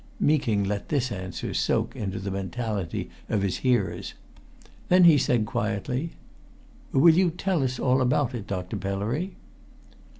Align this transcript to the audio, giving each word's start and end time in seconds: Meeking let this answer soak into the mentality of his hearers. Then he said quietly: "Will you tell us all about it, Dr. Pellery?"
Meeking 0.19 0.63
let 0.63 0.89
this 0.89 1.11
answer 1.11 1.53
soak 1.53 1.95
into 1.95 2.17
the 2.17 2.31
mentality 2.31 3.11
of 3.29 3.43
his 3.43 3.57
hearers. 3.57 4.15
Then 4.89 5.03
he 5.03 5.15
said 5.19 5.45
quietly: 5.45 6.13
"Will 6.91 7.13
you 7.13 7.29
tell 7.29 7.61
us 7.61 7.77
all 7.77 8.01
about 8.01 8.33
it, 8.33 8.47
Dr. 8.47 8.77
Pellery?" 8.77 9.35